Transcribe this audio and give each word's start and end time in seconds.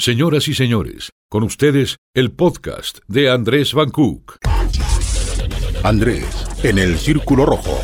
Señoras 0.00 0.48
y 0.48 0.54
señores, 0.54 1.10
con 1.28 1.42
ustedes 1.42 1.98
el 2.14 2.30
podcast 2.30 3.00
de 3.06 3.28
Andrés 3.28 3.74
Van 3.74 3.90
Cook. 3.90 4.38
Andrés, 5.82 6.24
en 6.62 6.78
el 6.78 6.98
Círculo 6.98 7.44
Rojo. 7.44 7.78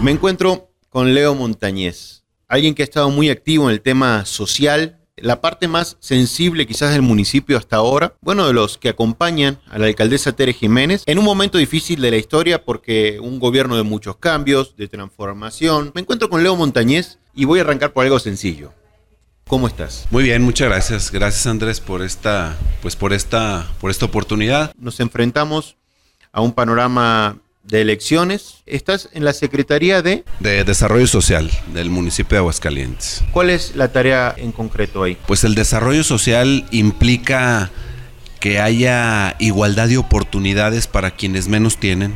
Me 0.00 0.12
encuentro 0.12 0.70
con 0.88 1.12
Leo 1.12 1.34
Montañez, 1.34 2.24
alguien 2.48 2.74
que 2.74 2.82
ha 2.82 2.84
estado 2.84 3.10
muy 3.10 3.28
activo 3.28 3.66
en 3.68 3.72
el 3.72 3.82
tema 3.82 4.24
social, 4.24 4.98
la 5.16 5.42
parte 5.42 5.68
más 5.68 5.98
sensible 6.00 6.66
quizás 6.66 6.94
del 6.94 7.02
municipio 7.02 7.58
hasta 7.58 7.76
ahora, 7.76 8.16
bueno, 8.22 8.46
de 8.46 8.54
los 8.54 8.78
que 8.78 8.88
acompañan 8.88 9.60
a 9.68 9.78
la 9.78 9.88
alcaldesa 9.88 10.32
Tere 10.32 10.54
Jiménez, 10.54 11.02
en 11.04 11.18
un 11.18 11.26
momento 11.26 11.58
difícil 11.58 12.00
de 12.00 12.12
la 12.12 12.16
historia 12.16 12.64
porque 12.64 13.18
un 13.20 13.40
gobierno 13.40 13.76
de 13.76 13.82
muchos 13.82 14.16
cambios, 14.16 14.74
de 14.78 14.88
transformación. 14.88 15.92
Me 15.94 16.00
encuentro 16.00 16.30
con 16.30 16.42
Leo 16.42 16.56
Montañez 16.56 17.18
y 17.34 17.44
voy 17.44 17.58
a 17.58 17.62
arrancar 17.62 17.92
por 17.92 18.04
algo 18.04 18.18
sencillo. 18.18 18.72
¿Cómo 19.46 19.66
estás? 19.66 20.06
Muy 20.10 20.24
bien, 20.24 20.42
muchas 20.42 20.68
gracias. 20.68 21.10
Gracias 21.12 21.46
Andrés 21.46 21.80
por 21.80 22.02
esta, 22.02 22.56
pues 22.80 22.96
por 22.96 23.12
esta, 23.12 23.66
por 23.80 23.90
esta 23.90 24.06
oportunidad. 24.06 24.72
Nos 24.78 25.00
enfrentamos 25.00 25.76
a 26.32 26.40
un 26.40 26.52
panorama 26.52 27.36
de 27.62 27.80
elecciones. 27.82 28.62
Estás 28.66 29.08
en 29.12 29.24
la 29.24 29.32
Secretaría 29.32 30.02
de... 30.02 30.24
De 30.40 30.64
Desarrollo 30.64 31.06
Social 31.06 31.50
del 31.72 31.90
municipio 31.90 32.36
de 32.36 32.38
Aguascalientes. 32.38 33.22
¿Cuál 33.32 33.50
es 33.50 33.76
la 33.76 33.88
tarea 33.92 34.34
en 34.36 34.52
concreto 34.52 35.02
ahí? 35.02 35.16
Pues 35.26 35.44
el 35.44 35.54
desarrollo 35.54 36.04
social 36.04 36.66
implica 36.70 37.70
que 38.40 38.60
haya 38.60 39.36
igualdad 39.38 39.88
de 39.88 39.98
oportunidades 39.98 40.86
para 40.86 41.12
quienes 41.12 41.48
menos 41.48 41.78
tienen. 41.78 42.14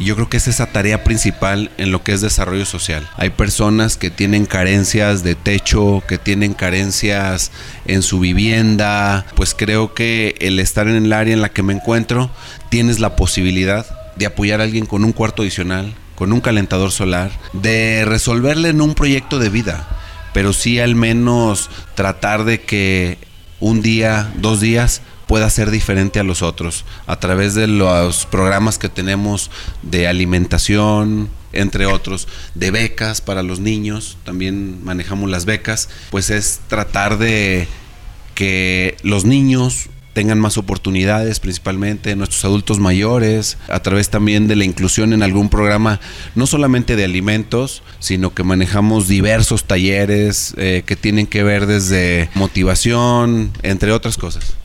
Yo 0.00 0.14
creo 0.14 0.30
que 0.30 0.38
es 0.38 0.48
esa 0.48 0.64
tarea 0.64 1.04
principal 1.04 1.70
en 1.76 1.92
lo 1.92 2.02
que 2.02 2.12
es 2.12 2.22
desarrollo 2.22 2.64
social. 2.64 3.06
Hay 3.16 3.28
personas 3.28 3.98
que 3.98 4.08
tienen 4.08 4.46
carencias 4.46 5.22
de 5.22 5.34
techo, 5.34 6.02
que 6.08 6.16
tienen 6.16 6.54
carencias 6.54 7.52
en 7.84 8.00
su 8.00 8.18
vivienda. 8.18 9.26
Pues 9.36 9.54
creo 9.54 9.92
que 9.92 10.36
el 10.40 10.58
estar 10.58 10.88
en 10.88 11.04
el 11.04 11.12
área 11.12 11.34
en 11.34 11.42
la 11.42 11.50
que 11.50 11.62
me 11.62 11.74
encuentro, 11.74 12.30
tienes 12.70 12.98
la 12.98 13.14
posibilidad 13.14 13.84
de 14.16 14.24
apoyar 14.24 14.62
a 14.62 14.64
alguien 14.64 14.86
con 14.86 15.04
un 15.04 15.12
cuarto 15.12 15.42
adicional, 15.42 15.92
con 16.14 16.32
un 16.32 16.40
calentador 16.40 16.92
solar, 16.92 17.30
de 17.52 18.06
resolverle 18.06 18.70
en 18.70 18.80
un 18.80 18.94
proyecto 18.94 19.38
de 19.38 19.50
vida, 19.50 19.86
pero 20.32 20.54
sí 20.54 20.80
al 20.80 20.94
menos 20.94 21.68
tratar 21.94 22.44
de 22.44 22.62
que 22.62 23.18
un 23.60 23.82
día, 23.82 24.32
dos 24.36 24.60
días 24.60 25.02
pueda 25.30 25.48
ser 25.48 25.70
diferente 25.70 26.18
a 26.18 26.24
los 26.24 26.42
otros 26.42 26.84
a 27.06 27.20
través 27.20 27.54
de 27.54 27.68
los 27.68 28.26
programas 28.26 28.78
que 28.78 28.88
tenemos 28.88 29.52
de 29.80 30.08
alimentación, 30.08 31.28
entre 31.52 31.86
otros, 31.86 32.26
de 32.56 32.72
becas 32.72 33.20
para 33.20 33.44
los 33.44 33.60
niños, 33.60 34.18
también 34.24 34.84
manejamos 34.84 35.30
las 35.30 35.44
becas, 35.44 35.88
pues 36.10 36.30
es 36.30 36.58
tratar 36.66 37.16
de 37.18 37.68
que 38.34 38.96
los 39.04 39.24
niños 39.24 39.88
tengan 40.14 40.40
más 40.40 40.58
oportunidades, 40.58 41.38
principalmente 41.38 42.16
nuestros 42.16 42.44
adultos 42.44 42.80
mayores, 42.80 43.56
a 43.68 43.78
través 43.84 44.10
también 44.10 44.48
de 44.48 44.56
la 44.56 44.64
inclusión 44.64 45.12
en 45.12 45.22
algún 45.22 45.48
programa, 45.48 46.00
no 46.34 46.48
solamente 46.48 46.96
de 46.96 47.04
alimentos, 47.04 47.84
sino 48.00 48.34
que 48.34 48.42
manejamos 48.42 49.06
diversos 49.06 49.62
talleres 49.62 50.54
eh, 50.56 50.82
que 50.84 50.96
tienen 50.96 51.28
que 51.28 51.44
ver 51.44 51.66
desde 51.66 52.30
motivación, 52.34 53.52
entre 53.62 53.92
otras 53.92 54.16
cosas. 54.16 54.56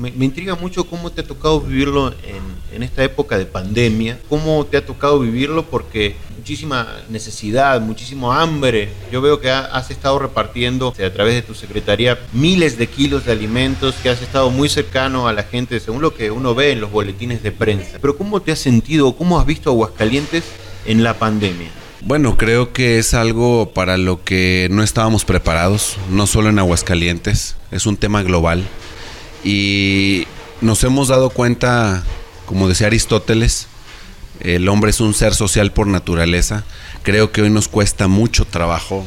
Me, 0.00 0.10
me, 0.12 0.24
intriga 0.24 0.54
mucho 0.54 0.84
cómo 0.84 1.12
te 1.12 1.20
ha 1.20 1.26
tocado 1.26 1.60
vivirlo 1.60 2.08
en, 2.08 2.74
en, 2.74 2.82
esta 2.82 3.04
época 3.04 3.36
de 3.36 3.44
pandemia, 3.44 4.18
cómo 4.30 4.64
te 4.64 4.78
ha 4.78 4.86
tocado 4.86 5.20
vivirlo 5.20 5.66
porque 5.66 6.16
muchísima 6.38 6.88
necesidad, 7.10 7.82
muchísimo 7.82 8.32
hambre. 8.32 8.88
Yo 9.12 9.20
veo 9.20 9.40
que 9.40 9.50
ha, 9.50 9.60
has 9.66 9.90
estado 9.90 10.18
repartiendo 10.18 10.88
o 10.88 10.94
sea, 10.94 11.08
a 11.08 11.12
través 11.12 11.34
de 11.34 11.42
tu 11.42 11.54
secretaría 11.54 12.18
miles 12.32 12.78
de 12.78 12.86
kilos 12.86 13.26
de 13.26 13.32
alimentos, 13.32 13.94
que 14.02 14.08
has 14.08 14.22
estado 14.22 14.48
muy 14.48 14.70
cercano 14.70 15.28
a 15.28 15.34
la 15.34 15.42
gente, 15.42 15.78
según 15.80 16.00
lo 16.00 16.14
que 16.14 16.30
uno 16.30 16.54
ve 16.54 16.72
en 16.72 16.80
los 16.80 16.90
boletines 16.90 17.42
de 17.42 17.52
prensa. 17.52 17.98
Pero 18.00 18.16
¿cómo 18.16 18.40
te 18.40 18.52
has 18.52 18.58
sentido, 18.58 19.14
cómo 19.14 19.38
has 19.38 19.44
visto 19.44 19.68
Aguascalientes 19.68 20.44
en 20.86 21.04
la 21.04 21.18
pandemia? 21.18 21.68
Bueno, 22.00 22.38
creo 22.38 22.72
que 22.72 22.98
es 22.98 23.12
algo 23.12 23.74
para 23.74 23.98
lo 23.98 24.24
que 24.24 24.68
no 24.70 24.82
estábamos 24.82 25.26
preparados, 25.26 25.98
no 26.10 26.26
solo 26.26 26.48
en 26.48 26.58
Aguascalientes, 26.58 27.56
es 27.70 27.84
un 27.84 27.98
tema 27.98 28.22
global 28.22 28.64
y 29.44 30.26
nos 30.60 30.84
hemos 30.84 31.08
dado 31.08 31.30
cuenta, 31.30 32.02
como 32.46 32.68
decía 32.68 32.88
Aristóteles, 32.88 33.66
el 34.40 34.68
hombre 34.68 34.90
es 34.90 35.00
un 35.00 35.14
ser 35.14 35.34
social 35.34 35.72
por 35.72 35.86
naturaleza. 35.86 36.64
Creo 37.02 37.32
que 37.32 37.42
hoy 37.42 37.50
nos 37.50 37.68
cuesta 37.68 38.08
mucho 38.08 38.44
trabajo 38.44 39.04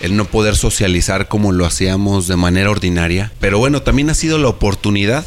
el 0.00 0.16
no 0.16 0.26
poder 0.26 0.56
socializar 0.56 1.28
como 1.28 1.52
lo 1.52 1.64
hacíamos 1.64 2.26
de 2.26 2.36
manera 2.36 2.70
ordinaria. 2.70 3.32
Pero 3.40 3.58
bueno, 3.58 3.82
también 3.82 4.10
ha 4.10 4.14
sido 4.14 4.38
la 4.38 4.48
oportunidad 4.48 5.24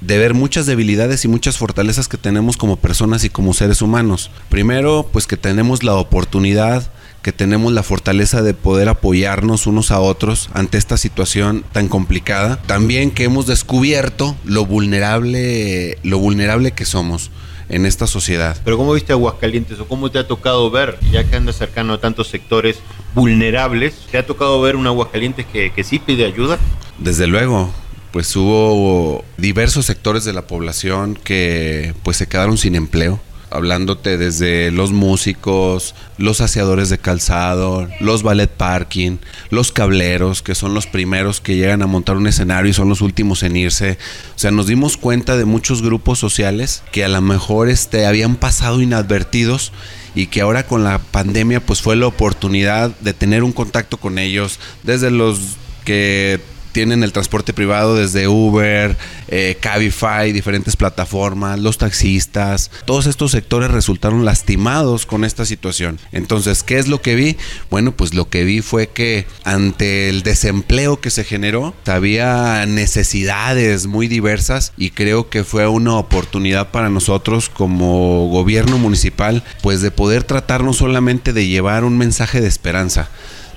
de 0.00 0.18
ver 0.18 0.34
muchas 0.34 0.66
debilidades 0.66 1.24
y 1.24 1.28
muchas 1.28 1.56
fortalezas 1.56 2.08
que 2.08 2.18
tenemos 2.18 2.56
como 2.56 2.76
personas 2.76 3.24
y 3.24 3.30
como 3.30 3.54
seres 3.54 3.82
humanos. 3.82 4.30
Primero, 4.48 5.08
pues 5.12 5.26
que 5.26 5.36
tenemos 5.36 5.82
la 5.82 5.94
oportunidad 5.94 6.90
que 7.22 7.32
tenemos 7.32 7.72
la 7.72 7.82
fortaleza 7.82 8.42
de 8.42 8.54
poder 8.54 8.88
apoyarnos 8.88 9.66
unos 9.66 9.90
a 9.90 10.00
otros 10.00 10.50
ante 10.54 10.78
esta 10.78 10.96
situación 10.96 11.64
tan 11.72 11.88
complicada. 11.88 12.56
También 12.62 13.10
que 13.10 13.24
hemos 13.24 13.46
descubierto 13.46 14.36
lo 14.44 14.66
vulnerable, 14.66 15.98
lo 16.02 16.18
vulnerable 16.18 16.72
que 16.72 16.84
somos 16.84 17.30
en 17.68 17.86
esta 17.86 18.06
sociedad. 18.06 18.56
Pero 18.64 18.76
¿cómo 18.76 18.94
viste 18.94 19.12
Aguascalientes 19.12 19.78
o 19.80 19.86
cómo 19.86 20.10
te 20.10 20.18
ha 20.18 20.26
tocado 20.26 20.70
ver, 20.70 20.98
ya 21.10 21.24
que 21.24 21.36
andas 21.36 21.56
cercano 21.56 21.94
a 21.94 22.00
tantos 22.00 22.28
sectores 22.28 22.78
vulnerables, 23.14 23.94
te 24.10 24.18
ha 24.18 24.26
tocado 24.26 24.60
ver 24.60 24.76
un 24.76 24.86
Aguascalientes 24.86 25.46
que, 25.46 25.72
que 25.72 25.84
sí 25.84 25.98
pide 25.98 26.24
ayuda? 26.24 26.58
Desde 26.98 27.26
luego, 27.26 27.70
pues 28.10 28.34
hubo 28.36 29.24
diversos 29.36 29.86
sectores 29.86 30.24
de 30.24 30.32
la 30.32 30.46
población 30.46 31.18
que 31.22 31.94
pues 32.02 32.16
se 32.16 32.26
quedaron 32.26 32.56
sin 32.56 32.74
empleo 32.74 33.20
hablándote 33.50 34.18
desde 34.18 34.70
los 34.70 34.92
músicos, 34.92 35.94
los 36.16 36.40
aseadores 36.40 36.88
de 36.88 36.98
calzado, 36.98 37.88
los 38.00 38.22
ballet 38.22 38.50
parking, 38.50 39.18
los 39.50 39.72
cableros, 39.72 40.42
que 40.42 40.54
son 40.54 40.74
los 40.74 40.86
primeros 40.86 41.40
que 41.40 41.56
llegan 41.56 41.82
a 41.82 41.86
montar 41.86 42.16
un 42.16 42.26
escenario 42.26 42.70
y 42.70 42.74
son 42.74 42.88
los 42.88 43.00
últimos 43.00 43.42
en 43.42 43.56
irse. 43.56 43.98
O 44.34 44.38
sea, 44.38 44.50
nos 44.50 44.66
dimos 44.66 44.96
cuenta 44.96 45.36
de 45.36 45.44
muchos 45.44 45.82
grupos 45.82 46.18
sociales 46.18 46.82
que 46.92 47.04
a 47.04 47.08
lo 47.08 47.20
mejor 47.20 47.68
este, 47.68 48.06
habían 48.06 48.36
pasado 48.36 48.82
inadvertidos 48.82 49.72
y 50.14 50.26
que 50.26 50.40
ahora 50.40 50.66
con 50.66 50.84
la 50.84 50.98
pandemia 50.98 51.64
pues 51.64 51.80
fue 51.80 51.96
la 51.96 52.06
oportunidad 52.06 52.90
de 53.00 53.12
tener 53.14 53.44
un 53.44 53.52
contacto 53.52 53.98
con 53.98 54.18
ellos, 54.18 54.58
desde 54.82 55.10
los 55.10 55.56
que 55.84 56.40
tienen 56.72 57.02
el 57.02 57.12
transporte 57.12 57.52
privado 57.52 57.96
desde 57.96 58.28
Uber, 58.28 58.96
eh, 59.28 59.56
Cabify, 59.60 60.32
diferentes 60.32 60.76
plataformas, 60.76 61.58
los 61.58 61.78
taxistas. 61.78 62.70
Todos 62.84 63.06
estos 63.06 63.32
sectores 63.32 63.70
resultaron 63.70 64.24
lastimados 64.24 65.06
con 65.06 65.24
esta 65.24 65.44
situación. 65.44 65.98
Entonces, 66.12 66.62
¿qué 66.62 66.78
es 66.78 66.88
lo 66.88 67.02
que 67.02 67.14
vi? 67.14 67.36
Bueno, 67.70 67.92
pues 67.92 68.14
lo 68.14 68.28
que 68.28 68.44
vi 68.44 68.60
fue 68.60 68.88
que 68.88 69.26
ante 69.44 70.08
el 70.08 70.22
desempleo 70.22 71.00
que 71.00 71.10
se 71.10 71.24
generó, 71.24 71.74
había 71.86 72.64
necesidades 72.66 73.86
muy 73.86 74.08
diversas 74.08 74.72
y 74.76 74.90
creo 74.90 75.28
que 75.28 75.44
fue 75.44 75.66
una 75.66 75.94
oportunidad 75.94 76.70
para 76.70 76.90
nosotros 76.90 77.48
como 77.48 78.28
gobierno 78.28 78.78
municipal, 78.78 79.42
pues 79.62 79.80
de 79.80 79.90
poder 79.90 80.24
tratar 80.24 80.62
no 80.62 80.72
solamente 80.72 81.32
de 81.32 81.46
llevar 81.46 81.84
un 81.84 81.98
mensaje 81.98 82.40
de 82.40 82.48
esperanza, 82.48 83.08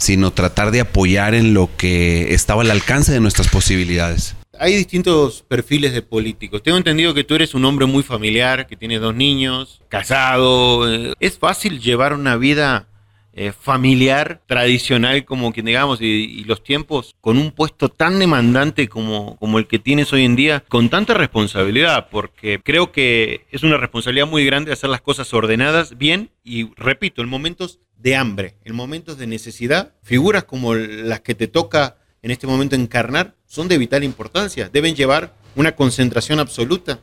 sino 0.01 0.31
tratar 0.31 0.72
de 0.72 0.81
apoyar 0.81 1.35
en 1.35 1.53
lo 1.53 1.69
que 1.78 2.34
estaba 2.34 2.63
al 2.63 2.72
alcance 2.72 3.12
de 3.12 3.19
nuestras 3.19 3.50
posibilidades. 3.50 4.35
Hay 4.59 4.75
distintos 4.75 5.44
perfiles 5.47 5.94
de 5.94 6.01
políticos. 6.01 6.63
Tengo 6.63 6.78
entendido 6.78 7.13
que 7.13 7.23
tú 7.23 7.35
eres 7.35 7.53
un 7.53 7.66
hombre 7.66 7.85
muy 7.85 8.01
familiar, 8.01 8.66
que 8.66 8.75
tiene 8.75 8.97
dos 8.97 9.16
niños, 9.16 9.81
casado. 9.90 10.88
¿Es 11.19 11.38
fácil 11.38 11.79
llevar 11.79 12.13
una 12.13 12.35
vida 12.35 12.88
eh, 13.34 13.53
familiar, 13.53 14.41
tradicional, 14.45 15.23
como 15.23 15.53
quien 15.53 15.67
digamos, 15.67 16.01
y, 16.01 16.06
y, 16.06 16.44
los 16.44 16.63
tiempos, 16.63 17.16
con 17.22 17.38
un 17.38 17.51
puesto 17.51 17.88
tan 17.88 18.19
demandante 18.19 18.90
como, 18.90 19.38
como 19.38 19.57
el 19.57 19.67
que 19.67 19.79
tienes 19.79 20.11
hoy 20.11 20.26
en 20.26 20.35
día, 20.35 20.66
con 20.67 20.90
tanta 20.90 21.14
responsabilidad, 21.14 22.09
porque 22.11 22.59
creo 22.61 22.91
que 22.91 23.46
es 23.52 23.64
una 23.64 23.78
responsabilidad 23.78 24.28
muy 24.28 24.46
grande 24.46 24.73
hacer 24.73 24.90
las 24.90 25.02
cosas 25.02 25.34
ordenadas, 25.34 25.97
bien, 25.97 26.31
y 26.43 26.73
repito, 26.76 27.22
en 27.22 27.29
momentos 27.29 27.79
de 28.02 28.16
hambre, 28.16 28.56
en 28.64 28.76
momentos 28.76 29.18
de 29.18 29.28
necesidad, 29.28 29.94
figuras 30.02 30.44
como 30.44 30.74
las 30.76 31.22
que 31.22 31.36
te 31.36 31.48
toca 31.48 31.98
en 32.22 32.32
este 32.32 32.48
momento 32.48 32.76
encarnar 32.76 33.36
son 33.48 33.68
de 33.68 33.78
vital 33.78 34.03
importancia. 34.03 34.70
Deben 34.72 34.96
llevar 34.96 35.34
una 35.56 35.76
concentración 35.76 36.40
absoluta, 36.40 37.00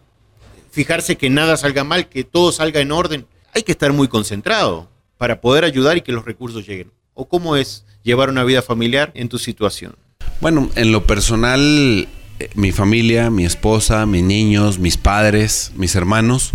fijarse 0.70 1.16
que 1.16 1.30
nada 1.30 1.56
salga 1.56 1.84
mal, 1.84 2.08
que 2.08 2.24
todo 2.24 2.52
salga 2.52 2.80
en 2.80 2.92
orden. 2.92 3.26
Hay 3.54 3.62
que 3.62 3.72
estar 3.72 3.92
muy 3.92 4.08
concentrado 4.08 4.90
para 5.16 5.40
poder 5.40 5.64
ayudar 5.64 5.96
y 5.96 6.02
que 6.02 6.12
los 6.12 6.24
recursos 6.24 6.66
lleguen. 6.66 6.92
¿O 7.14 7.28
cómo 7.28 7.56
es 7.56 7.84
llevar 8.02 8.30
una 8.30 8.44
vida 8.44 8.62
familiar 8.62 9.10
en 9.14 9.28
tu 9.28 9.38
situación? 9.38 9.96
Bueno, 10.40 10.70
en 10.76 10.92
lo 10.92 11.04
personal, 11.04 12.08
mi 12.54 12.70
familia, 12.70 13.28
mi 13.30 13.44
esposa, 13.44 14.06
mis 14.06 14.22
niños, 14.22 14.78
mis 14.78 14.96
padres, 14.96 15.72
mis 15.74 15.96
hermanos, 15.96 16.52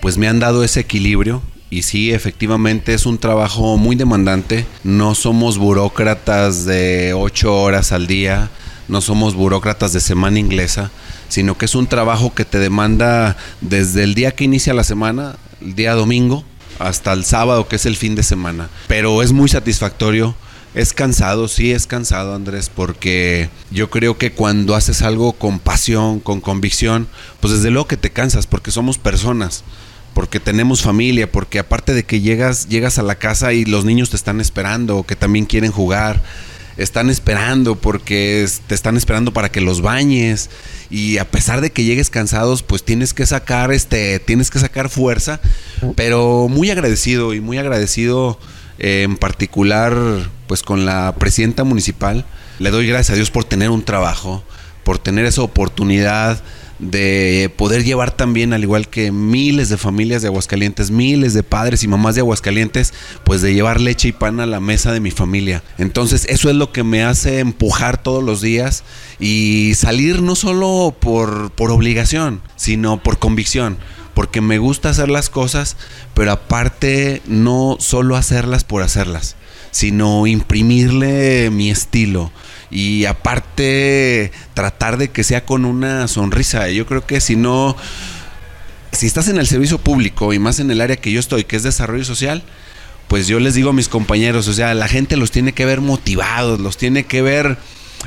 pues 0.00 0.18
me 0.18 0.28
han 0.28 0.38
dado 0.38 0.62
ese 0.62 0.80
equilibrio 0.80 1.42
y 1.74 1.82
sí, 1.82 2.12
efectivamente 2.12 2.94
es 2.94 3.06
un 3.06 3.18
trabajo 3.18 3.76
muy 3.76 3.96
demandante. 3.96 4.66
No 4.84 5.14
somos 5.14 5.58
burócratas 5.58 6.64
de 6.64 7.14
ocho 7.14 7.54
horas 7.54 7.92
al 7.92 8.06
día 8.06 8.50
no 8.88 9.00
somos 9.00 9.34
burócratas 9.34 9.92
de 9.92 10.00
semana 10.00 10.38
inglesa, 10.38 10.90
sino 11.28 11.56
que 11.56 11.64
es 11.64 11.74
un 11.74 11.86
trabajo 11.86 12.34
que 12.34 12.44
te 12.44 12.58
demanda 12.58 13.36
desde 13.60 14.04
el 14.04 14.14
día 14.14 14.32
que 14.32 14.44
inicia 14.44 14.74
la 14.74 14.84
semana, 14.84 15.36
el 15.60 15.74
día 15.74 15.94
domingo, 15.94 16.44
hasta 16.78 17.12
el 17.12 17.24
sábado, 17.24 17.66
que 17.68 17.76
es 17.76 17.86
el 17.86 17.96
fin 17.96 18.14
de 18.14 18.22
semana. 18.22 18.68
Pero 18.88 19.22
es 19.22 19.32
muy 19.32 19.48
satisfactorio. 19.48 20.34
Es 20.74 20.92
cansado, 20.92 21.46
sí 21.46 21.70
es 21.70 21.86
cansado 21.86 22.34
Andrés, 22.34 22.68
porque 22.68 23.48
yo 23.70 23.90
creo 23.90 24.18
que 24.18 24.32
cuando 24.32 24.74
haces 24.74 25.02
algo 25.02 25.32
con 25.32 25.60
pasión, 25.60 26.18
con 26.18 26.40
convicción, 26.40 27.06
pues 27.38 27.54
desde 27.54 27.70
luego 27.70 27.86
que 27.86 27.96
te 27.96 28.10
cansas, 28.10 28.48
porque 28.48 28.72
somos 28.72 28.98
personas, 28.98 29.62
porque 30.14 30.40
tenemos 30.40 30.82
familia, 30.82 31.30
porque 31.30 31.58
aparte 31.58 31.92
de 31.92 32.04
que 32.04 32.20
llegas, 32.20 32.68
llegas 32.68 32.98
a 32.98 33.02
la 33.02 33.16
casa 33.16 33.52
y 33.52 33.64
los 33.64 33.84
niños 33.84 34.10
te 34.10 34.16
están 34.16 34.40
esperando, 34.40 35.02
que 35.02 35.16
también 35.16 35.44
quieren 35.44 35.72
jugar, 35.72 36.22
están 36.76 37.10
esperando 37.10 37.76
porque 37.76 38.48
te 38.66 38.74
están 38.74 38.96
esperando 38.96 39.32
para 39.32 39.50
que 39.50 39.60
los 39.60 39.80
bañes 39.80 40.50
y 40.90 41.18
a 41.18 41.30
pesar 41.30 41.60
de 41.60 41.70
que 41.70 41.84
llegues 41.84 42.10
cansados, 42.10 42.62
pues 42.62 42.84
tienes 42.84 43.14
que 43.14 43.26
sacar 43.26 43.72
este 43.72 44.18
tienes 44.18 44.50
que 44.50 44.58
sacar 44.58 44.88
fuerza, 44.88 45.40
pero 45.96 46.48
muy 46.48 46.70
agradecido 46.70 47.34
y 47.34 47.40
muy 47.40 47.58
agradecido 47.58 48.38
eh, 48.78 49.02
en 49.02 49.16
particular 49.16 49.94
pues 50.46 50.62
con 50.62 50.84
la 50.84 51.14
presidenta 51.18 51.64
municipal. 51.64 52.24
Le 52.58 52.70
doy 52.70 52.86
gracias 52.86 53.10
a 53.10 53.16
Dios 53.16 53.30
por 53.30 53.44
tener 53.44 53.70
un 53.70 53.84
trabajo, 53.84 54.44
por 54.84 54.98
tener 54.98 55.24
esa 55.26 55.42
oportunidad 55.42 56.42
de 56.78 57.52
poder 57.56 57.84
llevar 57.84 58.10
también, 58.10 58.52
al 58.52 58.62
igual 58.62 58.88
que 58.88 59.12
miles 59.12 59.68
de 59.68 59.76
familias 59.76 60.22
de 60.22 60.28
Aguascalientes, 60.28 60.90
miles 60.90 61.34
de 61.34 61.42
padres 61.42 61.82
y 61.82 61.88
mamás 61.88 62.14
de 62.14 62.22
Aguascalientes, 62.22 62.92
pues 63.24 63.42
de 63.42 63.54
llevar 63.54 63.80
leche 63.80 64.08
y 64.08 64.12
pan 64.12 64.40
a 64.40 64.46
la 64.46 64.60
mesa 64.60 64.92
de 64.92 65.00
mi 65.00 65.10
familia. 65.10 65.62
Entonces 65.78 66.26
eso 66.28 66.50
es 66.50 66.56
lo 66.56 66.72
que 66.72 66.82
me 66.82 67.04
hace 67.04 67.38
empujar 67.38 68.02
todos 68.02 68.22
los 68.22 68.40
días 68.40 68.84
y 69.18 69.72
salir 69.74 70.22
no 70.22 70.34
solo 70.34 70.94
por, 70.98 71.50
por 71.52 71.70
obligación, 71.70 72.42
sino 72.56 73.02
por 73.02 73.18
convicción 73.18 73.78
porque 74.14 74.40
me 74.40 74.58
gusta 74.58 74.90
hacer 74.90 75.10
las 75.10 75.28
cosas, 75.28 75.76
pero 76.14 76.32
aparte 76.32 77.20
no 77.26 77.76
solo 77.80 78.16
hacerlas 78.16 78.64
por 78.64 78.82
hacerlas, 78.82 79.36
sino 79.72 80.26
imprimirle 80.26 81.50
mi 81.50 81.70
estilo, 81.70 82.30
y 82.74 83.04
aparte 83.04 84.32
tratar 84.52 84.98
de 84.98 85.08
que 85.08 85.22
sea 85.22 85.46
con 85.46 85.64
una 85.64 86.08
sonrisa. 86.08 86.68
Yo 86.70 86.86
creo 86.86 87.06
que 87.06 87.20
si 87.20 87.36
no, 87.36 87.76
si 88.90 89.06
estás 89.06 89.28
en 89.28 89.38
el 89.38 89.46
servicio 89.46 89.78
público 89.78 90.32
y 90.32 90.40
más 90.40 90.58
en 90.58 90.72
el 90.72 90.80
área 90.80 90.96
que 90.96 91.12
yo 91.12 91.20
estoy, 91.20 91.44
que 91.44 91.54
es 91.54 91.62
desarrollo 91.62 92.04
social, 92.04 92.42
pues 93.06 93.28
yo 93.28 93.38
les 93.38 93.54
digo 93.54 93.70
a 93.70 93.72
mis 93.72 93.88
compañeros, 93.88 94.48
o 94.48 94.52
sea, 94.52 94.74
la 94.74 94.88
gente 94.88 95.16
los 95.16 95.30
tiene 95.30 95.52
que 95.52 95.64
ver 95.64 95.80
motivados, 95.80 96.58
los 96.58 96.76
tiene 96.76 97.04
que 97.04 97.22
ver 97.22 97.58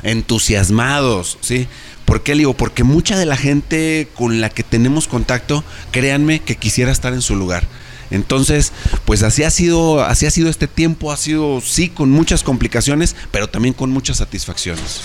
entusiasmados, 0.02 1.38
¿sí? 1.40 1.66
¿Por 2.04 2.22
qué 2.22 2.34
digo? 2.34 2.52
Porque 2.54 2.84
mucha 2.84 3.18
de 3.18 3.24
la 3.24 3.36
gente 3.38 4.08
con 4.14 4.42
la 4.42 4.50
que 4.50 4.64
tenemos 4.64 5.08
contacto, 5.08 5.64
créanme 5.92 6.40
que 6.40 6.56
quisiera 6.56 6.92
estar 6.92 7.14
en 7.14 7.22
su 7.22 7.36
lugar. 7.36 7.66
Entonces, 8.10 8.72
pues 9.04 9.22
así 9.22 9.42
ha 9.44 9.50
sido, 9.50 10.02
así 10.02 10.26
ha 10.26 10.30
sido 10.30 10.48
este 10.48 10.66
tiempo, 10.66 11.12
ha 11.12 11.16
sido 11.16 11.60
sí 11.60 11.88
con 11.88 12.10
muchas 12.10 12.42
complicaciones, 12.42 13.16
pero 13.30 13.48
también 13.48 13.74
con 13.74 13.90
muchas 13.90 14.18
satisfacciones. 14.18 15.02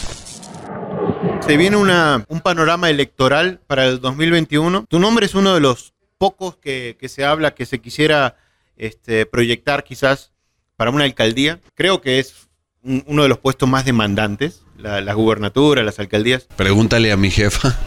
Se 1.45 1.57
viene 1.57 1.75
un 1.75 2.41
panorama 2.41 2.89
electoral 2.89 3.59
para 3.67 3.85
el 3.85 3.99
2021. 3.99 4.85
Tu 4.87 4.99
nombre 4.99 5.25
es 5.25 5.35
uno 5.35 5.53
de 5.53 5.59
los 5.59 5.93
pocos 6.17 6.55
que, 6.55 6.95
se 7.09 7.25
habla 7.25 7.53
que 7.53 7.65
se 7.65 7.79
quisiera 7.79 8.37
este, 8.77 9.25
proyectar 9.25 9.83
quizás 9.83 10.31
para 10.77 10.89
una 10.91 11.03
alcaldía. 11.03 11.59
Creo 11.75 11.99
que 11.99 12.19
es 12.19 12.47
uno 12.81 13.23
de 13.23 13.29
los 13.29 13.39
puestos 13.39 13.67
más 13.67 13.83
demandantes, 13.83 14.61
la, 14.77 15.01
la 15.01 15.13
gubernatura, 15.13 15.83
las 15.83 15.99
alcaldías. 15.99 16.47
Pregúntale 16.55 17.11
a 17.11 17.17
mi 17.17 17.29
jefa. 17.29 17.77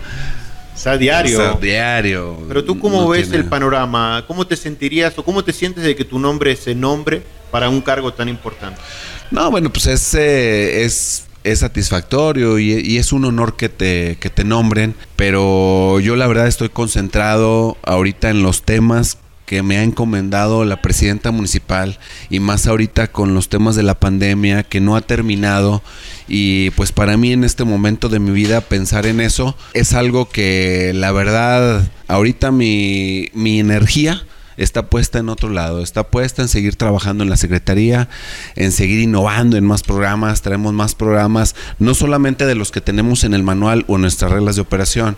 O 0.77 0.79
sea, 0.79 0.99
diario. 0.99 1.59
diario. 1.61 2.37
Pero 2.47 2.63
tú 2.63 2.79
cómo 2.79 3.09
ves 3.09 3.33
el 3.33 3.47
panorama, 3.47 4.25
cómo 4.29 4.47
te 4.47 4.57
sentirías 4.57 5.19
o 5.19 5.25
cómo 5.25 5.43
te 5.43 5.55
sientes 5.55 5.83
de 5.83 5.97
que 5.97 6.05
tu 6.05 6.19
nombre 6.19 6.55
se 6.55 6.75
nombre 6.75 7.23
para 7.51 7.71
un 7.71 7.81
cargo 7.81 8.13
tan 8.13 8.29
importante. 8.29 8.79
No, 9.31 9.51
bueno, 9.51 9.73
pues 9.73 9.87
es, 9.87 10.15
eh, 10.15 10.85
es, 10.85 11.25
es 11.45 11.61
satisfactorio 11.61 12.59
y, 12.59 12.73
y, 12.73 12.99
es 12.99 13.13
un 13.13 13.25
honor 13.25 13.57
que 13.57 13.71
te, 13.71 14.19
que 14.21 14.29
te 14.29 14.45
nombren, 14.45 14.95
pero 15.17 15.99
yo 16.01 16.15
la 16.15 16.27
verdad 16.27 16.47
estoy 16.47 16.69
concentrado 16.69 17.79
ahorita 17.83 18.29
en 18.29 18.43
los 18.43 18.63
temas 18.63 19.17
que 19.47 19.63
me 19.63 19.79
ha 19.79 19.83
encomendado 19.83 20.65
la 20.65 20.83
presidenta 20.83 21.31
municipal 21.31 21.99
y 22.29 22.41
más 22.41 22.67
ahorita 22.67 23.07
con 23.07 23.33
los 23.35 23.49
temas 23.49 23.77
de 23.77 23.85
la 23.85 23.99
pandemia 23.99 24.65
que 24.65 24.81
no 24.81 24.97
ha 24.97 25.01
terminado. 25.01 25.83
Y 26.29 26.71
pues 26.71 26.93
para 26.93 27.17
mí 27.17 27.33
en 27.33 27.45
este 27.45 27.65
momento 27.65 28.09
de 28.09 28.19
mi 28.19 28.33
vida 28.33 28.61
pensar 28.61 29.07
en 29.07 29.21
eso 29.21 29.57
es 29.73 29.95
algo 29.95 30.29
que 30.29 30.93
la 30.95 31.13
verdad 31.13 31.89
ahorita 32.09 32.51
mi, 32.51 33.29
mi 33.33 33.61
energía 33.61 34.25
está 34.57 34.87
puesta 34.87 35.19
en 35.19 35.29
otro 35.29 35.51
lado, 35.51 35.83
está 35.83 36.05
puesta 36.05 36.43
en 36.43 36.49
seguir 36.49 36.77
trabajando 36.77 37.23
en 37.23 37.31
la 37.31 37.37
Secretaría, 37.37 38.09
en 38.55 38.73
seguir 38.73 39.01
innovando 39.01 39.57
en 39.57 39.65
más 39.65 39.83
programas, 39.83 40.43
traemos 40.43 40.73
más 40.73 40.95
programas, 40.95 41.55
no 41.79 41.95
solamente 41.95 42.47
de 42.47 42.55
los 42.55 42.71
que 42.71 42.81
tenemos 42.81 43.25
en 43.25 43.35
el 43.35 43.43
manual 43.43 43.85
o 43.87 43.99
nuestras 43.99 44.33
reglas 44.33 44.57
de 44.57 44.63
operación, 44.63 45.17